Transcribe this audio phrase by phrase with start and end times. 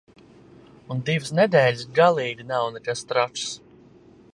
[0.95, 3.49] Un divas nedēļas galīgi nav nekas traks.